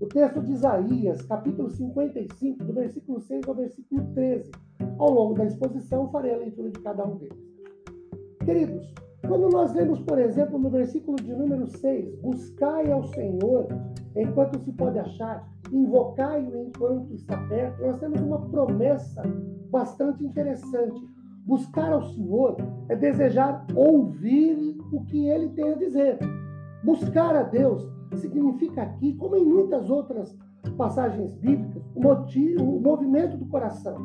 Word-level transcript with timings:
o 0.00 0.06
texto 0.06 0.40
de 0.40 0.52
Isaías, 0.52 1.22
capítulo 1.22 1.70
55, 1.70 2.64
do 2.64 2.72
versículo 2.72 3.20
6 3.20 3.48
ao 3.48 3.54
versículo 3.54 4.04
13. 4.14 4.50
Ao 4.98 5.10
longo 5.10 5.34
da 5.34 5.44
exposição, 5.44 6.10
farei 6.10 6.34
a 6.34 6.38
leitura 6.38 6.70
de 6.70 6.78
cada 6.80 7.04
um 7.04 7.16
deles. 7.16 7.48
Queridos, 8.44 8.94
quando 9.26 9.48
nós 9.50 9.74
lemos, 9.74 10.00
por 10.00 10.18
exemplo, 10.18 10.58
no 10.58 10.70
versículo 10.70 11.16
de 11.16 11.34
número 11.34 11.66
6, 11.66 12.14
buscai 12.20 12.90
ao 12.90 13.04
Senhor 13.08 13.66
enquanto 14.14 14.58
se 14.60 14.72
pode 14.72 14.98
achar, 14.98 15.48
invocai-o 15.72 16.56
enquanto 16.56 17.12
está 17.12 17.36
perto, 17.48 17.82
nós 17.82 17.98
temos 17.98 18.20
uma 18.20 18.40
promessa 18.48 19.22
bastante 19.70 20.24
interessante. 20.24 21.00
Buscar 21.44 21.92
ao 21.92 22.02
Senhor 22.02 22.56
é 22.88 22.96
desejar 22.96 23.66
ouvir 23.74 24.76
o 24.92 25.04
que 25.04 25.26
ele 25.26 25.48
tem 25.50 25.72
a 25.72 25.76
dizer. 25.76 26.18
Buscar 26.88 27.36
a 27.36 27.42
Deus 27.42 27.86
significa 28.14 28.80
aqui, 28.80 29.12
como 29.16 29.36
em 29.36 29.44
muitas 29.44 29.90
outras 29.90 30.34
passagens 30.78 31.34
bíblicas, 31.34 31.82
o, 31.94 32.00
motivo, 32.00 32.64
o 32.64 32.80
movimento 32.80 33.36
do 33.36 33.44
coração. 33.44 33.98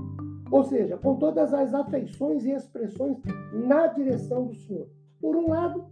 Ou 0.51 0.65
seja, 0.65 0.97
com 0.97 1.15
todas 1.15 1.53
as 1.53 1.73
afeições 1.73 2.43
e 2.43 2.51
expressões 2.51 3.17
na 3.53 3.87
direção 3.87 4.47
do 4.47 4.53
Senhor. 4.53 4.89
Por 5.21 5.37
um 5.37 5.47
lado, 5.47 5.85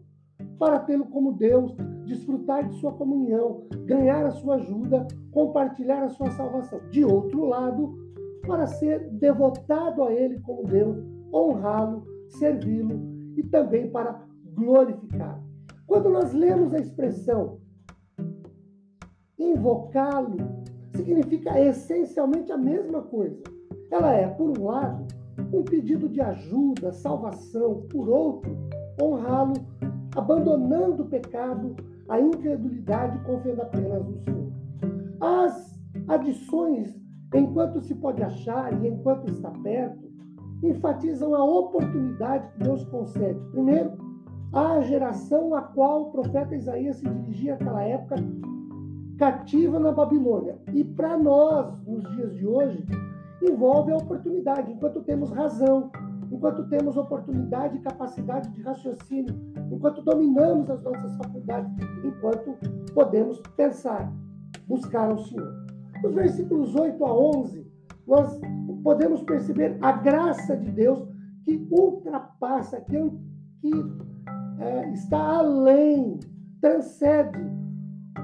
para 0.60 0.80
tê-lo 0.80 1.06
como 1.06 1.32
Deus, 1.32 1.74
desfrutar 2.04 2.68
de 2.68 2.76
sua 2.82 2.92
comunhão, 2.92 3.64
ganhar 3.86 4.26
a 4.26 4.32
sua 4.32 4.56
ajuda, 4.56 5.08
compartilhar 5.32 6.04
a 6.04 6.10
sua 6.10 6.30
salvação. 6.32 6.82
De 6.90 7.06
outro 7.06 7.46
lado, 7.46 7.96
para 8.46 8.68
ser 8.68 9.10
devotado 9.12 10.04
a 10.04 10.12
Ele 10.12 10.42
como 10.42 10.68
Deus, 10.68 11.02
honrá-lo, 11.34 12.04
servi-lo 12.28 13.00
e 13.38 13.44
também 13.44 13.90
para 13.90 14.28
glorificá-lo. 14.54 15.31
Quando 15.92 16.10
nós 16.10 16.32
lemos 16.32 16.74
a 16.74 16.80
expressão 16.80 17.58
invocá-lo, 19.38 20.38
significa 20.96 21.60
essencialmente 21.60 22.50
a 22.50 22.58
mesma 22.58 23.02
coisa. 23.02 23.44
Ela 23.92 24.14
é, 24.14 24.26
por 24.26 24.58
um 24.58 24.64
lado, 24.64 25.06
um 25.52 25.64
pedido 25.64 26.08
de 26.08 26.22
ajuda, 26.22 26.94
salvação, 26.94 27.86
por 27.90 28.08
outro, 28.08 28.58
honrá-lo, 29.02 29.56
abandonando 30.16 31.04
o 31.04 31.10
pecado, 31.10 31.76
a 32.08 32.22
incredulidade, 32.22 33.20
confiando 33.26 33.62
apenas 33.62 34.06
no 34.06 34.18
Senhor. 34.20 34.50
As 35.20 35.78
adições, 36.08 36.98
enquanto 37.36 37.82
se 37.82 37.96
pode 37.96 38.24
achar 38.24 38.82
e 38.82 38.88
enquanto 38.88 39.30
está 39.30 39.52
perto, 39.62 40.10
enfatizam 40.64 41.36
a 41.36 41.44
oportunidade 41.44 42.50
que 42.54 42.64
Deus 42.64 42.86
concede. 42.86 43.42
Primeiro, 43.52 44.11
a 44.54 44.82
geração 44.82 45.56
a 45.56 45.62
qual 45.62 46.04
o 46.04 46.12
profeta 46.12 46.56
Isaías 46.56 46.98
se 46.98 47.08
dirigia 47.08 47.54
naquela 47.54 47.84
época 47.84 48.16
cativa 49.18 49.80
na 49.80 49.92
Babilônia. 49.92 50.58
E 50.74 50.84
para 50.84 51.18
nós, 51.18 51.74
nos 51.86 52.04
dias 52.16 52.36
de 52.36 52.46
hoje, 52.46 52.84
envolve 53.42 53.92
a 53.92 53.98
oportunidade. 53.98 54.72
Enquanto 54.72 55.02
temos 55.04 55.32
razão, 55.32 55.92
enquanto 56.32 56.68
temos 56.68 56.98
oportunidade 56.98 57.78
e 57.78 57.82
capacidade 57.82 58.50
de 58.50 58.62
raciocínio, 58.62 59.36
enquanto 59.72 60.02
dominamos 60.02 60.70
as 60.70 60.82
nossas 60.82 61.16
faculdades, 61.18 61.72
enquanto 62.04 62.58
podemos 62.94 63.40
pensar, 63.56 64.12
buscar 64.68 65.12
ao 65.12 65.20
Senhor. 65.20 65.54
Nos 66.04 66.14
versículos 66.16 66.76
8 66.76 67.06
a 67.06 67.14
11, 67.14 67.72
nós 68.08 68.40
podemos 68.84 69.22
perceber 69.22 69.78
a 69.82 69.92
graça 69.92 70.58
de 70.58 70.72
Deus 70.72 71.08
que 71.46 71.68
ultrapassa, 71.70 72.82
que 72.82 72.98
é, 74.62 74.90
está 74.92 75.40
além, 75.40 76.20
transcende 76.62 77.40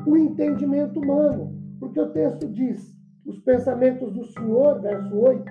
o 0.05 0.15
entendimento 0.15 0.99
humano. 0.99 1.53
Porque 1.79 1.99
o 1.99 2.11
texto 2.11 2.47
diz: 2.47 2.95
os 3.25 3.39
pensamentos 3.39 4.13
do 4.13 4.23
Senhor, 4.25 4.79
verso 4.79 5.15
8, 5.15 5.43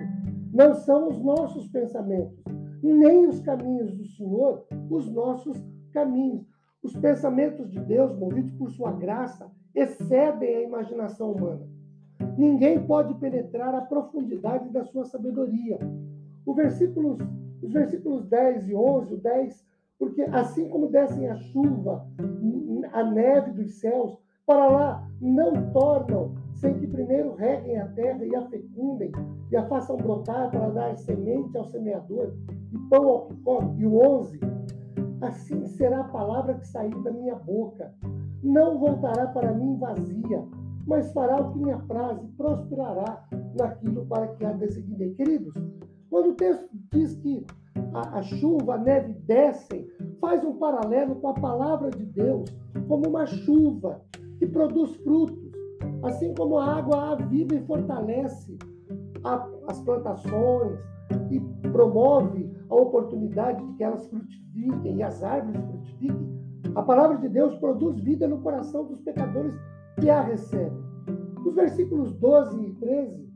não 0.53 0.73
são 0.73 1.09
os 1.09 1.19
nossos 1.21 1.67
pensamentos, 1.67 2.43
nem 2.81 3.27
os 3.27 3.39
caminhos 3.41 3.93
do 3.93 4.05
Senhor, 4.05 4.65
os 4.89 5.11
nossos 5.11 5.57
caminhos. 5.93 6.45
Os 6.83 6.95
pensamentos 6.95 7.69
de 7.69 7.79
Deus, 7.79 8.17
movidos 8.17 8.53
por 8.53 8.71
sua 8.71 8.91
graça, 8.93 9.51
excedem 9.75 10.55
a 10.55 10.61
imaginação 10.63 11.33
humana. 11.33 11.67
Ninguém 12.37 12.81
pode 12.85 13.13
penetrar 13.15 13.73
a 13.75 13.81
profundidade 13.81 14.69
da 14.69 14.83
sua 14.85 15.03
sabedoria. 15.05 15.79
Versículos, 16.55 17.19
os 17.61 17.73
versículos 17.73 18.25
10 18.25 18.69
e 18.69 18.75
11, 18.75 19.13
o 19.13 19.17
10, 19.17 19.65
porque 19.99 20.21
assim 20.23 20.69
como 20.69 20.89
descem 20.89 21.27
a 21.29 21.35
chuva, 21.35 22.07
a 22.93 23.03
neve 23.03 23.51
dos 23.51 23.79
céus, 23.79 24.17
para 24.45 24.67
lá 24.67 25.07
não 25.19 25.71
tornam 25.71 26.35
sem 26.53 26.73
que 26.75 26.87
primeiro 26.87 27.35
reguem 27.35 27.77
a 27.77 27.87
terra 27.89 28.25
e 28.25 28.35
a 28.35 28.47
fecundem 28.47 29.11
e 29.51 29.55
a 29.55 29.67
façam 29.67 29.97
brotar 29.97 30.49
para 30.49 30.69
dar 30.69 30.95
semente 30.97 31.55
ao 31.57 31.65
semeador 31.65 32.33
e 32.71 32.77
pão 32.89 33.07
ao 33.07 33.25
que 33.27 33.35
come. 33.41 33.81
E 33.81 33.85
o 33.85 33.97
11, 33.97 34.39
assim 35.21 35.65
será 35.67 36.01
a 36.01 36.05
palavra 36.05 36.55
que 36.55 36.67
sair 36.67 36.95
da 37.03 37.11
minha 37.11 37.35
boca. 37.35 37.93
Não 38.41 38.79
voltará 38.79 39.27
para 39.27 39.53
mim 39.53 39.77
vazia, 39.77 40.43
mas 40.85 41.11
fará 41.11 41.41
o 41.41 41.51
que 41.51 41.59
me 41.59 41.71
apraz 41.71 42.17
e 42.23 42.27
prosperará 42.37 43.27
naquilo 43.59 44.05
para 44.05 44.27
que 44.27 44.45
a 44.45 44.53
designei. 44.53 45.13
Queridos, 45.15 45.53
quando 46.09 46.29
o 46.29 46.35
texto 46.35 46.69
diz 46.91 47.15
que 47.15 47.45
a, 47.97 48.19
a 48.19 48.21
chuva, 48.21 48.75
a 48.75 48.77
neve 48.77 49.13
descem, 49.25 49.87
faz 50.21 50.43
um 50.43 50.57
paralelo 50.57 51.15
com 51.15 51.29
a 51.29 51.33
palavra 51.33 51.89
de 51.89 52.05
Deus 52.05 52.49
como 52.87 53.07
uma 53.09 53.25
chuva 53.25 54.01
que 54.37 54.45
produz 54.45 54.95
frutos, 54.97 55.51
assim 56.03 56.33
como 56.35 56.57
a 56.57 56.77
água 56.77 57.13
aviva 57.13 57.55
e 57.55 57.65
fortalece 57.65 58.57
a, 59.23 59.47
as 59.67 59.79
plantações 59.81 60.79
e 61.31 61.39
promove 61.69 62.51
a 62.69 62.75
oportunidade 62.75 63.65
de 63.65 63.73
que 63.73 63.83
elas 63.83 64.05
frutifiquem 64.07 64.97
e 64.97 65.03
as 65.03 65.23
árvores 65.23 65.61
frutifiquem. 65.65 66.37
A 66.75 66.83
palavra 66.83 67.17
de 67.17 67.29
Deus 67.29 67.55
produz 67.55 67.99
vida 67.99 68.27
no 68.27 68.39
coração 68.41 68.85
dos 68.85 68.99
pecadores 69.01 69.55
que 69.99 70.09
a 70.09 70.21
recebem. 70.21 70.85
Os 71.45 71.55
versículos 71.55 72.13
12 72.13 72.61
e 72.61 72.73
13: 72.75 73.29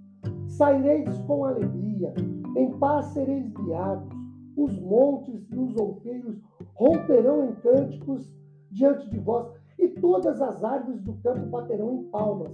Saireis 0.48 1.18
com 1.26 1.46
alegria, 1.46 2.14
em 2.56 2.72
paz 2.78 3.06
sereis 3.08 3.52
guiados, 3.54 4.11
os 4.56 4.80
montes 4.80 5.50
e 5.52 5.58
os 5.58 5.76
outeiros 5.76 6.42
romperão 6.74 7.46
em 7.46 7.56
cânticos 7.56 8.32
diante 8.70 9.10
de 9.10 9.20
vós 9.20 9.48
e 9.78 9.88
todas 9.90 10.42
as 10.42 10.64
árvores 10.64 11.02
do 11.02 11.14
campo 11.16 11.46
baterão 11.48 11.94
em 11.94 12.04
palmas. 12.06 12.52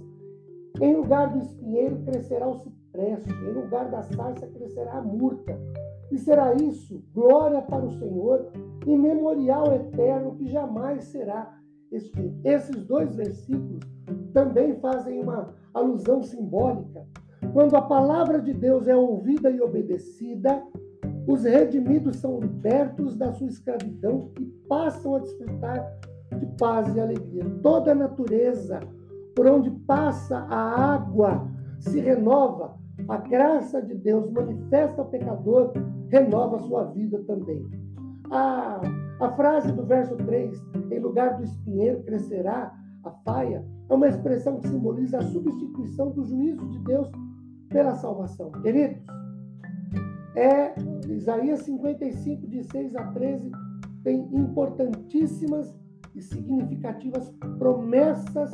Em 0.80 0.94
lugar 0.94 1.32
do 1.32 1.40
espinheiro 1.40 2.02
crescerá 2.04 2.48
o 2.48 2.56
cipreste, 2.56 3.30
em 3.30 3.52
lugar 3.52 3.90
da 3.90 4.02
sarça 4.02 4.46
crescerá 4.46 4.98
a 4.98 5.02
murta. 5.02 5.58
E 6.10 6.18
será 6.18 6.54
isso 6.54 7.02
glória 7.12 7.60
para 7.60 7.84
o 7.84 7.92
Senhor 7.98 8.50
e 8.86 8.96
memorial 8.96 9.72
eterno 9.72 10.36
que 10.36 10.46
jamais 10.46 11.04
será 11.04 11.58
extinto. 11.92 12.40
Esses 12.44 12.84
dois 12.84 13.14
versículos 13.14 13.80
também 14.32 14.74
fazem 14.76 15.20
uma 15.20 15.54
alusão 15.74 16.22
simbólica. 16.22 17.06
Quando 17.52 17.76
a 17.76 17.82
palavra 17.82 18.40
de 18.40 18.54
Deus 18.54 18.88
é 18.88 18.96
ouvida 18.96 19.50
e 19.50 19.60
obedecida, 19.60 20.62
os 21.28 21.44
redimidos 21.44 22.16
são 22.16 22.40
libertos 22.40 23.14
da 23.14 23.30
sua 23.34 23.48
escravidão 23.48 24.30
e 24.40 24.46
passam 24.66 25.14
a 25.14 25.18
desfrutar 25.18 25.92
de 26.38 26.46
paz 26.58 26.96
e 26.96 26.98
alegria. 26.98 27.44
Toda 27.62 27.92
a 27.92 27.94
natureza, 27.94 28.80
por 29.36 29.46
onde 29.46 29.70
passa 29.86 30.38
a 30.38 30.94
água, 30.94 31.46
se 31.80 32.00
renova. 32.00 32.78
A 33.06 33.18
graça 33.18 33.82
de 33.82 33.94
Deus 33.94 34.30
manifesta 34.30 35.02
ao 35.02 35.08
pecador, 35.08 35.72
renova 36.08 36.60
sua 36.60 36.84
vida 36.84 37.22
também. 37.26 37.62
A, 38.30 38.80
a 39.20 39.30
frase 39.32 39.70
do 39.72 39.84
verso 39.84 40.16
3, 40.16 40.58
em 40.90 40.98
lugar 40.98 41.36
do 41.36 41.44
espinheiro 41.44 42.02
crescerá 42.04 42.74
a 43.04 43.10
faia, 43.10 43.64
é 43.90 43.94
uma 43.94 44.08
expressão 44.08 44.60
que 44.60 44.68
simboliza 44.68 45.18
a 45.18 45.22
substituição 45.22 46.10
do 46.10 46.24
juízo 46.24 46.66
de 46.68 46.78
Deus 46.80 47.10
pela 47.68 47.94
salvação. 47.94 48.50
Queridos, 48.62 48.98
é 50.38 50.74
Isaías 51.08 51.60
55, 51.60 52.46
de 52.46 52.62
6 52.64 52.96
a 52.96 53.04
13, 53.12 53.50
tem 54.04 54.20
importantíssimas 54.32 55.74
e 56.14 56.22
significativas 56.22 57.30
promessas 57.58 58.50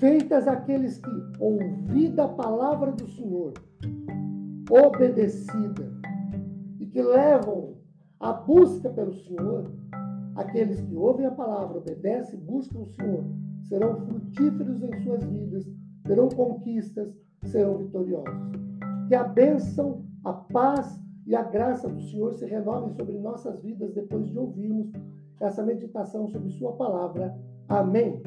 Feitas 0.00 0.48
aqueles 0.48 0.96
que, 0.96 1.10
ouvida 1.38 2.24
a 2.24 2.28
palavra 2.28 2.90
do 2.90 3.06
Senhor, 3.06 3.52
obedecida, 4.70 5.92
e 6.78 6.86
que 6.86 7.02
levam 7.02 7.74
a 8.18 8.32
busca 8.32 8.88
pelo 8.88 9.12
Senhor, 9.12 9.70
aqueles 10.36 10.80
que 10.80 10.96
ouvem 10.96 11.26
a 11.26 11.30
palavra, 11.30 11.76
obedecem 11.76 12.40
e 12.40 12.42
buscam 12.42 12.78
o 12.78 12.86
Senhor, 12.86 13.24
serão 13.64 13.94
frutíferos 14.06 14.82
em 14.82 15.02
suas 15.02 15.22
vidas, 15.22 15.70
terão 16.04 16.30
conquistas, 16.30 17.14
serão 17.44 17.76
vitoriosos. 17.76 18.69
Que 19.10 19.16
a 19.16 19.24
bênção, 19.24 20.04
a 20.24 20.32
paz 20.32 21.02
e 21.26 21.34
a 21.34 21.42
graça 21.42 21.88
do 21.88 22.00
Senhor 22.00 22.32
se 22.32 22.46
renovem 22.46 22.92
sobre 22.92 23.18
nossas 23.18 23.60
vidas 23.60 23.92
depois 23.92 24.28
de 24.28 24.38
ouvirmos 24.38 24.92
essa 25.40 25.64
meditação 25.64 26.28
sobre 26.28 26.48
Sua 26.50 26.74
palavra. 26.74 27.36
Amém. 27.68 28.22